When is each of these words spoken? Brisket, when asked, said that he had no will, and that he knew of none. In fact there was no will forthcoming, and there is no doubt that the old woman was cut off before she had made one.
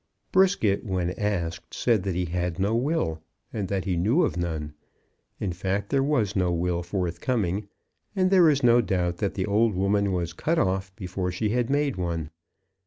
Brisket, 0.31 0.83
when 0.83 1.11
asked, 1.11 1.75
said 1.75 2.01
that 2.01 2.15
he 2.15 2.25
had 2.25 2.57
no 2.57 2.75
will, 2.75 3.21
and 3.53 3.67
that 3.67 3.85
he 3.85 3.95
knew 3.95 4.23
of 4.23 4.35
none. 4.35 4.73
In 5.39 5.53
fact 5.53 5.89
there 5.91 6.01
was 6.01 6.35
no 6.35 6.51
will 6.51 6.81
forthcoming, 6.81 7.67
and 8.15 8.31
there 8.31 8.49
is 8.49 8.63
no 8.63 8.81
doubt 8.81 9.17
that 9.17 9.35
the 9.35 9.45
old 9.45 9.75
woman 9.75 10.11
was 10.11 10.33
cut 10.33 10.57
off 10.57 10.91
before 10.95 11.31
she 11.31 11.49
had 11.49 11.69
made 11.69 11.97
one. 11.97 12.31